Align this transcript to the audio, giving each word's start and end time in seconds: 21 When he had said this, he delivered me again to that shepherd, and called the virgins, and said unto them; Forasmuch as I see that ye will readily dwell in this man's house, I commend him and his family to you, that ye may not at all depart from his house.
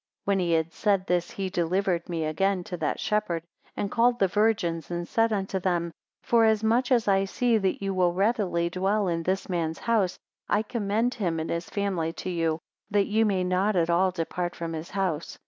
21 0.23 0.35
When 0.39 0.47
he 0.47 0.53
had 0.55 0.73
said 0.73 1.05
this, 1.05 1.29
he 1.29 1.47
delivered 1.51 2.09
me 2.09 2.25
again 2.25 2.63
to 2.63 2.77
that 2.77 2.99
shepherd, 2.99 3.43
and 3.77 3.91
called 3.91 4.17
the 4.17 4.27
virgins, 4.27 4.89
and 4.89 5.07
said 5.07 5.31
unto 5.31 5.59
them; 5.59 5.91
Forasmuch 6.23 6.91
as 6.91 7.07
I 7.07 7.25
see 7.25 7.59
that 7.59 7.83
ye 7.83 7.91
will 7.91 8.11
readily 8.11 8.67
dwell 8.71 9.07
in 9.07 9.21
this 9.21 9.47
man's 9.47 9.77
house, 9.77 10.17
I 10.49 10.63
commend 10.63 11.13
him 11.13 11.39
and 11.39 11.51
his 11.51 11.69
family 11.69 12.13
to 12.13 12.31
you, 12.31 12.57
that 12.89 13.05
ye 13.05 13.23
may 13.23 13.43
not 13.43 13.75
at 13.75 13.91
all 13.91 14.09
depart 14.09 14.55
from 14.55 14.73
his 14.73 14.89
house. 14.89 15.37